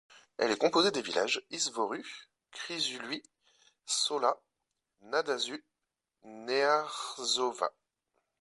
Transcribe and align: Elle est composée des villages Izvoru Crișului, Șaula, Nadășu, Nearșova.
Elle 0.39 0.49
est 0.49 0.57
composée 0.57 0.89
des 0.89 1.03
villages 1.03 1.45
Izvoru 1.51 2.03
Crișului, 2.51 3.21
Șaula, 3.85 4.35
Nadășu, 5.01 5.61
Nearșova. 6.23 7.71